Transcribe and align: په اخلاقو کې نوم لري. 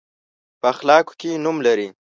په 0.59 0.67
اخلاقو 0.73 1.13
کې 1.19 1.31
نوم 1.43 1.57
لري. 1.67 1.87